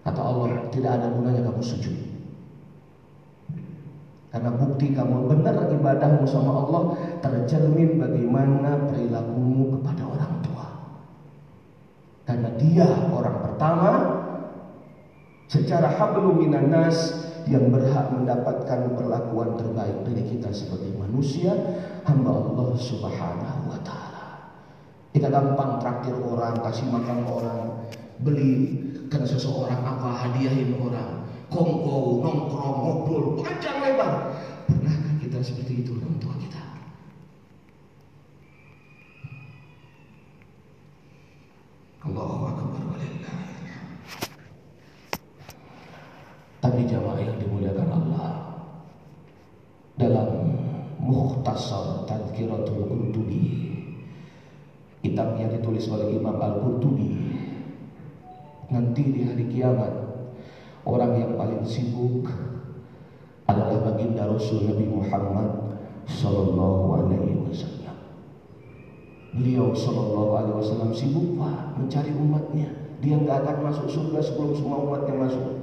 kata 0.03 0.21
Allah, 0.21 0.47
tidak 0.75 0.93
ada 0.99 1.07
gunanya 1.15 1.43
kamu 1.47 1.62
sujud. 1.62 1.97
Karena 4.33 4.49
bukti 4.49 4.97
kamu 4.97 5.29
benar 5.29 5.69
ibadahmu 5.69 6.25
sama 6.25 6.65
Allah 6.65 6.83
tercermin 7.21 8.01
bagaimana 8.01 8.88
perilakumu 8.88 9.77
kepada 9.77 10.03
orang 10.09 10.35
tua. 10.41 10.67
Karena 12.25 12.49
dia 12.57 12.88
orang 13.12 13.37
pertama 13.45 13.91
secara 15.53 15.93
hablum 16.01 16.49
minan 16.49 16.73
nas 16.73 17.29
yang 17.51 17.71
berhak 17.73 18.13
mendapatkan 18.15 18.95
perlakuan 18.95 19.59
terbaik 19.59 19.97
dari 20.07 20.23
kita 20.27 20.51
sebagai 20.55 20.95
manusia, 20.95 21.55
hamba 22.07 22.31
Allah 22.31 22.71
Subhanahu 22.79 23.63
wa 23.71 23.79
taala. 23.83 24.27
Kita 25.13 25.29
gampang 25.29 25.83
traktir 25.83 26.17
orang, 26.17 26.57
kasih 26.63 26.89
makan 26.89 27.19
orang, 27.29 27.61
belikan 28.23 29.23
seseorang 29.27 29.83
apa, 29.83 30.09
hadiahin 30.27 30.79
orang, 30.79 31.27
kongko, 31.53 32.25
nongkrong, 32.25 32.77
ngobrol, 32.81 33.25
panjang 33.43 33.83
lebar. 33.83 34.33
Pernahkah 34.71 35.15
kita 35.21 35.39
seperti 35.43 35.85
itu 35.85 35.99
orang 35.99 36.17
tua 36.23 36.35
kita? 36.41 36.63
Allahu 42.03 42.43
akbar 42.51 42.83
walillah. 42.89 43.52
Tapi 46.62 46.87
jamaah 46.87 47.18
yang 47.18 47.37
dimuliakan 47.42 47.90
Allah 47.90 48.31
dalam 49.98 50.31
Mukhtasar 51.03 52.07
Tazkiratul 52.07 52.87
Qurtubi 52.87 53.75
kitab 55.03 55.35
yang 55.35 55.51
ditulis 55.51 55.90
oleh 55.90 56.14
Imam 56.14 56.38
Al-Qurtubi 56.38 57.11
nanti 58.70 59.03
di 59.11 59.27
hari 59.27 59.51
kiamat 59.51 59.90
orang 60.87 61.18
yang 61.18 61.33
paling 61.35 61.66
sibuk 61.66 62.31
adalah 63.51 63.83
baginda 63.90 64.31
Rasul 64.31 64.64
Nabi 64.70 64.87
Muhammad 64.87 65.51
sallallahu 66.07 66.85
alaihi 67.03 67.37
wasallam. 67.42 67.96
Beliau 69.35 69.75
sallallahu 69.75 70.33
alaihi 70.38 70.57
wasallam 70.62 70.90
sibuk 70.94 71.37
Pak 71.37 71.77
mencari 71.77 72.14
umatnya. 72.14 72.70
Dia 73.03 73.18
nggak 73.18 73.42
akan 73.42 73.57
masuk 73.66 73.87
surga 73.90 74.22
sebelum 74.22 74.55
semua 74.55 74.79
umatnya 74.79 75.14
masuk. 75.18 75.62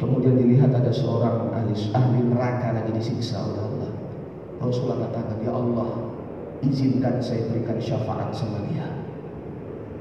Kemudian 0.00 0.32
dilihat 0.32 0.72
ada 0.72 0.88
seorang 0.88 1.52
ahli, 1.52 1.76
ahli 1.92 2.24
neraka 2.24 2.72
lagi 2.72 2.88
disiksa 2.96 3.36
oleh 3.36 3.60
Allah. 3.60 3.90
Rasulullah 4.56 5.04
katakan, 5.04 5.44
Ya 5.44 5.52
Allah, 5.52 5.88
izinkan 6.64 7.20
saya 7.20 7.44
berikan 7.52 7.76
syafaat 7.76 8.32
sama 8.32 8.64
dia. 8.72 8.88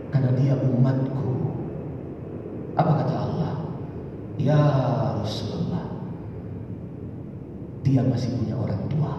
Karena 0.07 0.31
dia 0.39 0.55
umatku. 0.55 1.51
Apa 2.79 3.03
kata 3.03 3.15
Allah? 3.27 3.53
Ya 4.39 4.59
Rasulullah, 5.19 5.83
dia 7.83 7.99
masih 7.99 8.39
punya 8.39 8.55
orang 8.55 8.83
tua. 8.87 9.13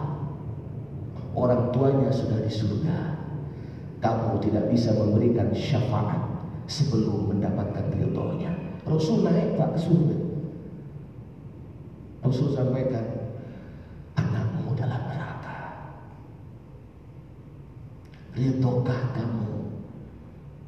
Orang 1.37 1.77
tuanya 1.77 2.09
sudah 2.09 2.41
di 2.41 2.49
surga. 2.49 3.21
Kamu 4.01 4.41
tidak 4.41 4.73
bisa 4.73 4.97
memberikan 4.97 5.53
syafaat 5.53 6.25
sebelum 6.65 7.37
mendapatkan 7.37 7.85
ridhonya. 7.93 8.57
Rasul 8.89 9.29
naik 9.29 9.61
tak 9.61 9.77
ke 9.77 9.81
surga. 9.85 10.30
Rasul 12.21 12.53
sampaikan, 12.53 13.05
anakmu 14.13 14.77
dalam 14.77 15.09
neraka. 15.09 15.57
Ridhokah 18.37 19.01
kamu 19.17 19.49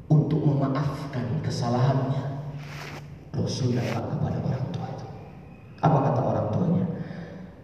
untuk 0.09 0.41
memaafkan 0.41 1.45
kesalahannya? 1.45 2.41
Rasul 3.37 3.77
datang 3.77 4.17
kepada 4.17 4.37
orang 4.41 4.65
tua 4.73 4.87
itu. 4.97 5.07
Apa 5.81 5.97
kata 6.09 6.21
orang 6.21 6.47
tuanya? 6.53 6.85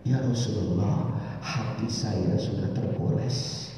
Ya 0.05 0.17
Rasulullah, 0.21 1.09
hati 1.41 1.89
saya 1.89 2.37
sudah 2.37 2.69
tergores 2.73 3.69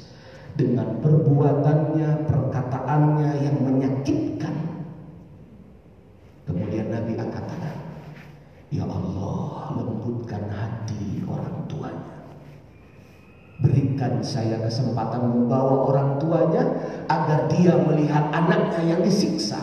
dengan 0.60 1.00
perbuatannya, 1.00 2.28
perkataannya 2.28 3.30
yang 3.40 3.56
menyakitkan. 3.64 4.56
Kemudian 6.44 6.92
Nabi 6.92 7.16
angkat 7.16 7.44
tangan. 7.48 7.71
Ya 8.72 8.88
Allah, 8.88 9.76
lembutkan 9.76 10.48
hati 10.48 11.20
orang 11.28 11.68
tuanya. 11.68 12.24
Berikan 13.60 14.24
saya 14.24 14.56
kesempatan 14.64 15.28
membawa 15.28 15.92
orang 15.92 16.16
tuanya 16.16 16.64
agar 17.04 17.52
dia 17.52 17.76
melihat 17.84 18.32
anaknya 18.32 18.96
yang 18.96 19.00
disiksa. 19.04 19.60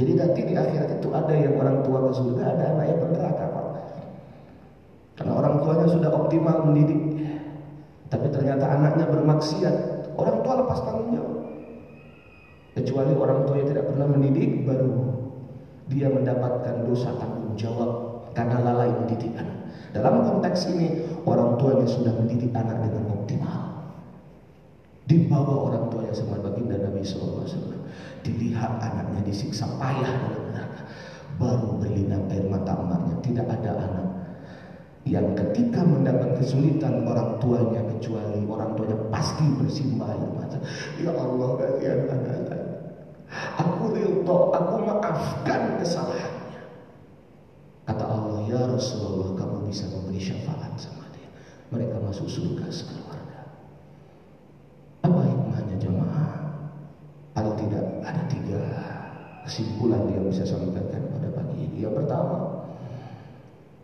Jadi 0.00 0.16
nanti 0.16 0.48
di 0.48 0.56
akhirat 0.56 0.96
itu 0.96 1.12
ada 1.12 1.28
yang 1.36 1.60
orang 1.60 1.84
tua 1.84 2.08
ke 2.08 2.10
surga, 2.16 2.56
ada 2.56 2.64
anak 2.72 2.84
yang 2.88 2.98
ke 3.04 3.06
neraka, 3.12 3.44
Pak. 3.52 3.66
Karena 5.20 5.32
orang 5.36 5.54
tuanya 5.60 5.86
sudah 5.92 6.10
optimal 6.16 6.56
mendidik. 6.72 7.00
Tapi 8.08 8.32
ternyata 8.32 8.64
anaknya 8.64 9.12
bermaksiat. 9.12 9.76
Orang 10.16 10.40
tua 10.40 10.64
lepas 10.64 10.80
tanggung 10.80 11.12
jawab. 11.12 11.36
Kecuali 12.80 13.12
orang 13.12 13.44
tua 13.44 13.60
yang 13.60 13.68
tidak 13.76 13.92
pernah 13.92 14.08
mendidik, 14.08 14.64
baru 14.64 15.20
dia 15.92 16.08
mendapatkan 16.08 16.88
dosa 16.88 17.12
tanggung 17.20 17.52
jawab 17.60 18.11
karena 18.32 18.56
lalai 18.60 18.90
mendidik 18.92 19.32
anak. 19.36 19.58
Dalam 19.92 20.24
konteks 20.24 20.72
ini, 20.72 21.04
orang 21.28 21.60
tuanya 21.60 21.84
sudah 21.84 22.12
mendidik 22.16 22.52
anak 22.56 22.80
dengan 22.80 23.12
optimal. 23.12 23.60
Dibawa 25.04 25.54
orang 25.68 25.84
tuanya 25.92 26.14
sama 26.16 26.40
baginda 26.40 26.80
Nabi 26.80 27.04
SAW. 27.04 27.44
Dilihat 28.24 28.80
anaknya 28.80 29.20
disiksa 29.26 29.68
payah 29.76 30.08
dalam 30.08 30.44
neraka. 30.54 30.82
Baru 31.36 31.76
berlinang 31.76 32.30
air 32.32 32.48
mata 32.48 32.72
emaknya. 32.72 33.14
Tidak 33.20 33.46
ada 33.50 33.70
anak 33.76 34.06
yang 35.02 35.34
ketika 35.34 35.82
mendapat 35.82 36.38
kesulitan 36.38 37.02
orang 37.02 37.34
tuanya 37.42 37.82
kecuali 37.90 38.46
orang 38.46 38.70
tuanya 38.78 38.94
pasti 39.10 39.42
bersimbah 39.58 40.06
air 40.14 40.30
mata. 40.30 40.58
Ya 41.02 41.10
Allah 41.10 41.50
kasihan 41.58 42.00
anak 42.06 42.38
saya. 42.46 42.66
Aku 43.58 43.96
ridho, 43.96 44.38
aku 44.54 44.74
maafkan 44.86 45.80
kesalahannya. 45.80 46.31
Rasulullah 48.82 49.38
kamu 49.38 49.70
bisa 49.70 49.86
memberi 49.94 50.18
syafaat 50.18 50.74
sama 50.74 51.06
dia. 51.14 51.30
Mereka 51.70 52.02
masuk 52.02 52.26
surga 52.26 52.66
sekeluarga. 52.66 53.46
Apa 55.06 55.22
hikmahnya 55.22 55.78
jemaah? 55.78 56.34
Paling 57.30 57.54
tidak 57.62 57.86
ada 58.02 58.22
tiga 58.26 58.60
kesimpulan 59.46 60.02
yang 60.10 60.26
bisa 60.26 60.42
sampaikan 60.42 60.98
pada 61.14 61.30
pagi 61.30 61.62
ini. 61.62 61.86
Yang 61.86 62.02
pertama, 62.02 62.66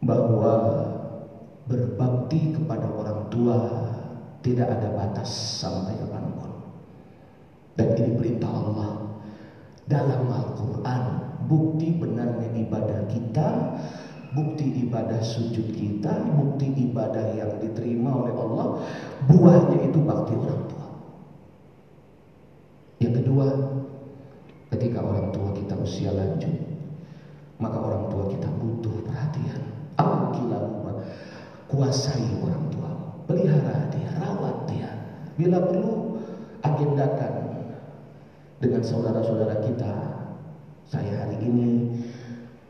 bahwa 0.02 0.54
berbakti 1.70 2.58
kepada 2.58 2.90
orang 2.90 3.30
tua 3.30 3.58
tidak 4.42 4.66
ada 4.66 4.98
batas 4.98 5.30
sampai 5.62 5.94
kapan 5.94 6.26
pun. 6.34 6.52
Dan 7.78 7.94
ini 8.02 8.18
perintah 8.18 8.50
Allah 8.50 8.90
dalam 9.86 10.26
Al-Quran. 10.26 11.02
Bukti 11.48 11.96
benarnya 11.96 12.50
ibadah 12.60 13.08
kita, 13.08 13.48
bukti 14.32 14.84
ibadah 14.84 15.20
sujud 15.24 15.72
kita, 15.72 16.12
bukti 16.36 16.68
ibadah 16.88 17.32
yang 17.36 17.52
diterima 17.60 18.12
oleh 18.12 18.34
Allah, 18.36 18.66
buahnya 19.28 19.78
itu 19.88 19.98
bakti 20.04 20.34
orang 20.36 20.62
tua. 20.68 20.86
Yang 22.98 23.14
kedua, 23.22 23.46
ketika 24.74 24.98
orang 25.00 25.32
tua 25.32 25.48
kita 25.56 25.74
usia 25.80 26.10
lanjut, 26.12 26.54
maka 27.62 27.78
orang 27.78 28.04
tua 28.12 28.24
kita 28.28 28.48
butuh 28.58 28.94
perhatian. 29.06 29.62
Alhamdulillah, 29.96 30.62
kuasai 31.70 32.26
orang 32.42 32.64
tua, 32.70 32.90
pelihara 33.26 33.88
dia, 33.90 34.10
rawat 34.18 34.56
dia. 34.70 34.90
Bila 35.38 35.62
perlu, 35.62 36.18
agendakan 36.62 37.34
dengan 38.58 38.82
saudara-saudara 38.82 39.62
kita. 39.62 39.94
Saya 40.88 41.20
hari 41.20 41.36
ini, 41.44 41.70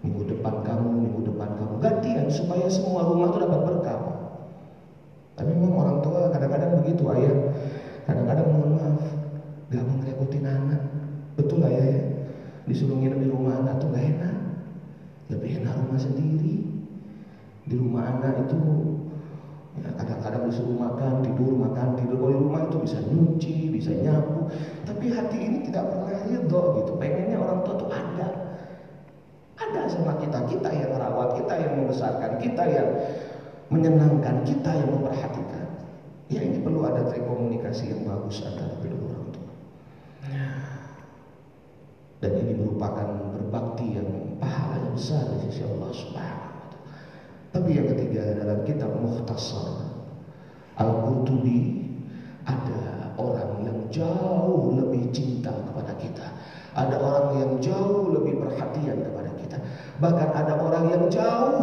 minggu 0.02 0.22
depan 0.30 0.62
kamu, 0.62 0.88
minggu 1.06 1.20
depan 1.34 1.50
kamu. 1.58 1.74
Gantian 1.82 2.26
supaya 2.30 2.66
semua 2.70 3.06
rumah 3.06 3.34
itu 3.34 3.38
dapat 3.42 3.60
berkah. 3.66 4.00
Tapi 5.38 5.50
memang 5.54 5.74
orang 5.78 5.98
tua 6.02 6.20
kadang-kadang 6.34 6.82
begitu 6.82 7.02
ayah. 7.14 7.36
Kadang-kadang 8.06 8.46
mohon 8.50 8.70
maaf, 8.78 9.02
gak 9.70 9.82
mau 9.84 9.96
ngerepotin 10.02 10.46
anak. 10.46 10.82
Betul 11.38 11.62
lah 11.62 11.70
ya, 11.70 11.86
disuruh 12.66 12.98
nginep 12.98 13.20
di 13.22 13.28
rumah 13.30 13.62
anak 13.62 13.78
tuh 13.78 13.88
gak 13.94 14.06
enak. 14.06 14.36
Lebih 15.30 15.62
enak 15.62 15.74
rumah 15.86 16.00
sendiri. 16.00 16.56
Di 17.68 17.74
rumah 17.76 18.02
anak 18.16 18.48
itu 18.48 18.58
Ya, 19.78 19.94
kadang-kadang 19.94 20.50
disuruh 20.50 20.74
makan, 20.74 21.22
tidur, 21.22 21.54
makan, 21.54 21.94
tidur. 21.94 22.16
Kalau 22.18 22.32
di 22.34 22.40
rumah 22.42 22.60
itu 22.66 22.76
bisa 22.82 22.98
nyuci, 22.98 23.56
bisa 23.70 23.90
nyapu. 23.94 24.50
Tapi 24.82 25.04
hati 25.12 25.38
ini 25.38 25.58
tidak 25.70 25.86
pernah 25.92 26.18
ridho 26.26 26.62
gitu. 26.82 26.92
Pengennya 26.98 27.38
orang 27.38 27.58
tua 27.62 27.74
itu 27.78 27.86
ada. 29.68 29.88
Sama 29.88 30.16
kita. 30.18 30.38
Kita 30.48 30.68
yang 30.72 30.90
merawat, 30.96 31.38
kita 31.38 31.54
yang 31.60 31.72
membesarkan, 31.84 32.30
kita 32.40 32.64
yang 32.68 32.88
menyenangkan, 33.68 34.44
kita 34.48 34.70
yang 34.72 34.88
memperhatikan. 34.96 35.66
Ya 36.28 36.44
ini 36.44 36.60
perlu 36.60 36.84
ada 36.84 37.08
komunikasi 37.08 37.92
yang 37.92 38.04
bagus 38.04 38.44
antara 38.44 38.76
kedua 38.84 39.16
orang 39.16 39.28
tua. 39.32 39.52
Dan 42.18 42.32
ini 42.44 42.52
merupakan 42.58 43.08
berbakti 43.32 43.96
yang 43.96 44.36
pahalanya 44.36 44.92
besar 44.92 45.24
di 45.32 45.48
sisi 45.48 45.64
Allah 45.64 45.88
Subhanahu 45.94 46.48
tapi 47.48 47.74
yang 47.74 47.88
ketiga 47.90 48.36
dalam 48.36 48.60
kitab 48.68 48.92
Muhtasar 49.00 49.88
Al-Qurtubi 50.76 51.90
ada 52.44 53.12
orang 53.16 53.64
yang 53.64 53.78
jauh 53.90 54.78
lebih 54.78 55.10
cinta 55.10 55.50
kepada 55.50 55.96
kita. 55.98 56.28
Ada 56.78 56.96
orang 57.00 57.28
yang 57.40 57.52
jauh 57.58 58.14
lebih 58.14 58.38
perhatian 58.40 59.02
kepada. 59.02 59.27
Bahkan 59.98 60.28
ada 60.30 60.54
orang 60.58 60.84
yang 60.94 61.04
jauh 61.10 61.58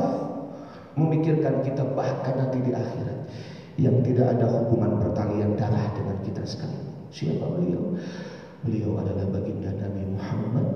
memikirkan 0.95 1.63
kita 1.63 1.84
bahkan 1.95 2.36
nanti 2.36 2.60
di 2.63 2.71
akhirat 2.71 3.19
yang 3.76 4.00
tidak 4.04 4.36
ada 4.36 4.48
hubungan 4.48 5.00
pertalian 5.04 5.56
darah 5.60 5.88
dengan 5.95 6.15
kita 6.24 6.43
sekali. 6.48 6.80
Siapa 7.12 7.43
beliau? 7.48 7.95
Beliau 8.63 9.00
adalah 9.00 9.28
baginda 9.32 9.71
Nabi 9.76 10.04
Muhammad 10.15 10.67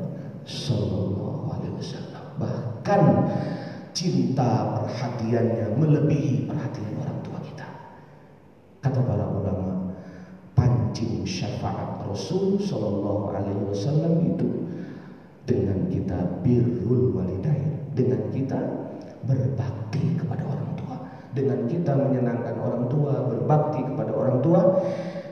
sallallahu 0.43 1.52
alaihi 1.52 1.76
wasallam. 1.80 2.24
Bahkan 2.39 3.02
cinta 3.91 4.80
perhatiannya 4.80 5.76
melebihi 5.76 6.48
perhatian 6.48 6.95
orang 7.04 7.19
tua 7.24 7.39
kita. 7.43 7.67
Kata 8.80 9.00
para 9.04 9.26
ulama, 9.28 9.95
pancing 10.56 11.28
syafaat 11.28 12.08
Rasul 12.08 12.56
Shallallahu 12.60 13.36
Alaihi 13.36 13.63
Wasallam 13.67 14.13
itu 14.36 14.48
dengan 15.50 15.90
kita 15.90 16.20
birrul 16.46 17.18
walidain, 17.18 17.82
dengan 17.98 18.22
kita 18.30 18.62
berbakti 19.26 20.14
kepada 20.22 20.46
orang 20.46 20.78
tua, 20.78 20.96
dengan 21.34 21.66
kita 21.66 21.98
menyenangkan 21.98 22.56
orang 22.62 22.86
tua, 22.86 23.14
berbakti 23.26 23.82
kepada 23.82 24.12
orang 24.14 24.38
tua, 24.46 24.62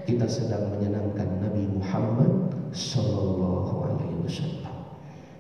kita 0.10 0.26
sedang 0.26 0.74
menyenangkan 0.74 1.30
Nabi 1.38 1.70
Muhammad 1.70 2.50
Sallallahu 2.74 3.94
Alaihi 3.94 4.18
Wasallam. 4.26 4.76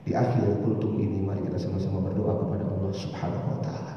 Di 0.05 0.13
akhir 0.13 0.45
kultum 0.61 0.95
ini 1.01 1.25
mari 1.25 1.41
kita 1.41 1.57
sama-sama 1.57 1.99
berdoa 2.05 2.37
kepada 2.37 2.63
Allah 2.63 2.91
Subhanahu 2.93 3.47
wa 3.57 3.59
taala. 3.65 3.93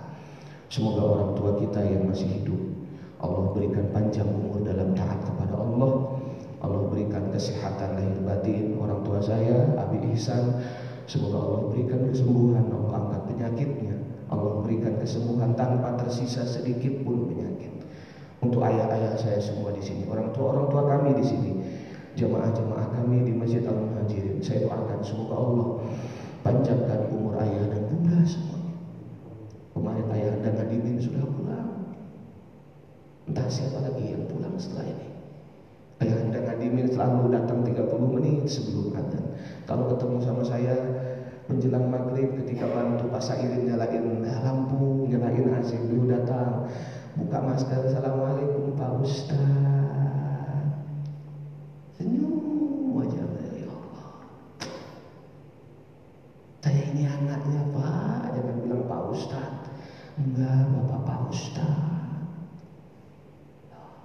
Semoga 0.73 1.03
orang 1.05 1.31
tua 1.37 1.51
kita 1.61 1.81
yang 1.85 2.09
masih 2.09 2.27
hidup 2.41 2.59
Allah 3.21 3.53
berikan 3.53 3.85
panjang 3.93 4.27
umur 4.27 4.65
dalam 4.65 4.97
taat 4.97 5.21
kepada 5.29 5.55
Allah. 5.61 6.19
Allah 6.61 6.85
berikan 6.93 7.33
kesehatan 7.33 7.97
lahir 7.97 8.21
batin 8.21 8.77
orang 8.77 9.01
tua 9.01 9.19
saya 9.21 9.65
Abi 9.81 10.13
Ihsan. 10.13 10.61
Semoga 11.09 11.43
Allah 11.43 11.61
berikan 11.73 12.01
kesembuhan, 12.07 12.71
Allah 12.71 12.93
angkat 13.03 13.23
penyakitnya. 13.35 13.97
Allah 14.31 14.63
berikan 14.63 14.95
kesembuhan 15.01 15.59
tanpa 15.59 15.99
tersisa 15.99 16.47
sedikit 16.47 17.03
pun 17.03 17.27
penyakit. 17.27 17.83
Untuk 18.41 18.63
ayah-ayah 18.63 19.19
saya 19.19 19.43
semua 19.43 19.75
di 19.75 19.83
sini, 19.83 20.07
orang 20.07 20.31
tua 20.31 20.55
orang 20.55 20.67
tua 20.71 20.83
kami 20.87 21.19
di 21.19 21.25
sini, 21.27 21.51
jemaah-jemaah 22.15 22.89
kami 22.95 23.27
di 23.27 23.33
Masjid 23.35 23.67
Al 23.67 23.75
Muhajirin. 23.75 24.39
Saya 24.39 24.71
doakan 24.71 25.01
semoga 25.03 25.35
Allah 25.35 25.69
panjangkan 26.47 27.01
umur 27.11 27.37
ayah 27.43 27.65
dan 27.69 27.83
bunda 27.91 28.19
semuanya. 28.23 28.75
Kemarin 29.75 30.07
ayah 30.15 30.35
dan 30.47 30.53
Nadimin 30.57 30.97
sudah 31.03 31.25
pulang. 31.27 31.71
Entah 33.27 33.49
siapa 33.51 33.83
lagi 33.83 34.15
yang 34.15 34.25
pulang 34.31 34.55
setelah 34.57 34.87
ini. 34.89 35.20
Ayah 36.01 36.17
dan 36.33 36.49
Nadimin 36.49 36.89
selalu 36.89 37.29
datang 37.29 37.61
30 37.61 38.17
menit 38.17 38.49
sebelum 38.49 38.97
adzan. 38.97 39.37
Kalau 39.69 39.93
ketemu 39.93 40.17
sama 40.25 40.41
saya 40.41 40.73
menjelang 41.45 41.93
maghrib 41.93 42.41
ketika 42.41 42.65
bantu 42.73 43.05
Pak 43.13 43.21
Sairin 43.21 43.69
nyalain 43.69 44.25
lampu, 44.41 45.05
nyalain 45.13 45.61
AC, 45.61 45.77
beliau 45.77 46.09
datang 46.09 46.73
buka 47.21 47.39
masker, 47.45 47.85
assalamualaikum 47.85 48.81
Pak 48.81 48.93
Ustaz. 49.05 49.37
Senyum 52.01 52.97
wajah 52.97 53.29
ya 53.61 53.69
Allah. 53.69 54.09
Saya 56.65 56.83
ini 56.97 57.05
anaknya 57.05 57.63
Pak, 57.77 58.41
jangan 58.41 58.57
bilang 58.65 58.83
Pak 58.89 59.03
Ustaz. 59.13 59.53
Enggak, 60.17 60.65
Bapak 60.73 61.01
Pak 61.05 61.21
Ustaz. 61.29 61.90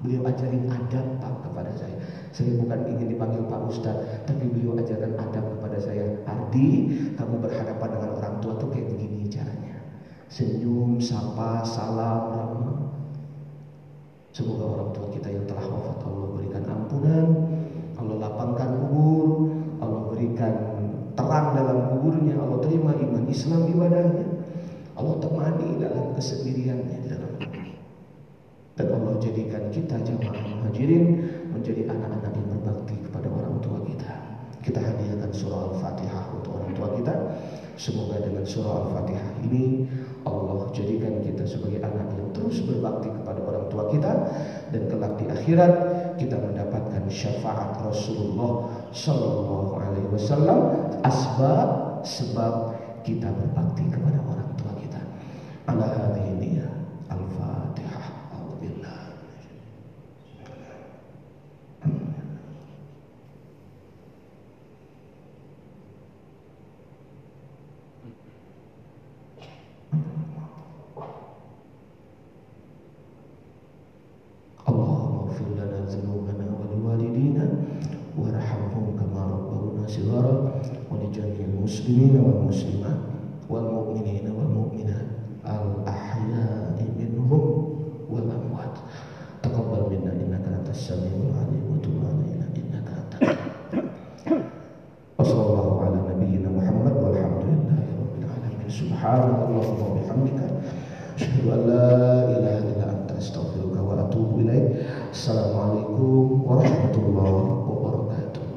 Beliau 0.06 0.22
ajarin 0.30 0.70
adab 0.70 1.18
Pak 1.18 1.50
kepada 1.50 1.74
saya. 1.74 1.98
Saya 2.30 2.54
bukan 2.62 2.78
ingin 2.94 3.18
dipanggil 3.18 3.42
Pak 3.50 3.62
Ustaz, 3.74 3.98
tapi 4.30 4.46
beliau 4.54 4.78
ajarkan 4.78 5.18
adab 5.18 5.58
kepada 5.58 5.82
saya. 5.82 6.06
Ardi, 6.30 6.94
kamu 7.18 7.42
berhadapan 7.42 7.90
dengan 7.98 8.12
orang 8.22 8.36
tua 8.38 8.54
tuh 8.62 8.70
kayak 8.70 8.86
begini 8.94 9.26
caranya. 9.34 9.82
Senyum, 10.30 11.02
sapa, 11.02 11.66
salam, 11.66 12.22
ramah. 12.38 12.78
Semoga 14.30 14.78
orang 14.78 14.90
tua 14.94 15.10
kita 15.10 15.34
yang 15.34 15.50
telah 15.50 15.66
wafat 15.74 16.06
Allah 16.06 16.30
berikan 16.38 16.64
ampunan, 16.70 17.28
Allah 17.98 18.16
lapangkan 18.30 18.70
kubur, 18.78 19.50
Allah 19.82 20.02
berikan 20.14 20.54
terang 21.18 21.48
dalam 21.58 21.78
kuburnya, 21.98 22.38
Allah 22.38 22.60
terima 22.62 22.94
iman 22.94 23.26
Islam 23.26 23.74
ibadahnya, 23.74 24.28
Allah 24.94 25.16
temani 25.18 25.82
dalam 25.82 26.14
kesendiriannya 26.14 27.06
Allah 29.16 29.32
jadikan 29.32 29.64
kita 29.72 29.96
jamaah 30.04 30.44
muhajirin 30.60 31.24
menjadi 31.56 31.88
anak-anak 31.88 32.36
yang 32.36 32.48
berbakti 32.52 33.00
kepada 33.00 33.32
orang 33.32 33.64
tua 33.64 33.80
kita. 33.88 34.12
Kita 34.60 34.84
hadiahkan 34.84 35.32
surah 35.32 35.72
Al-Fatihah 35.72 36.36
untuk 36.36 36.60
orang 36.60 36.76
tua 36.76 36.88
kita. 37.00 37.16
Semoga 37.80 38.20
dengan 38.20 38.44
surah 38.44 38.76
Al-Fatihah 38.84 39.40
ini 39.48 39.88
Allah 40.28 40.68
jadikan 40.76 41.24
kita 41.24 41.48
sebagai 41.48 41.80
anak 41.80 42.12
yang 42.12 42.28
terus 42.36 42.60
berbakti 42.68 43.08
kepada 43.08 43.40
orang 43.40 43.66
tua 43.72 43.88
kita 43.88 44.12
dan 44.76 44.82
kelak 44.92 45.14
di 45.16 45.26
akhirat 45.32 45.74
kita 46.20 46.36
mendapatkan 46.36 47.04
syafaat 47.08 47.72
Rasulullah 47.88 48.68
Shallallahu 48.92 49.80
Alaihi 49.80 50.12
Wasallam 50.12 50.60
asbab 51.08 52.04
sebab 52.04 52.76
kita 53.08 53.32
berbakti 53.32 53.88
kepada 53.88 54.20
orang 54.28 54.52
tua 54.60 54.76
kita. 54.76 55.00
Ala 55.72 55.88
hadhihi 55.88 56.36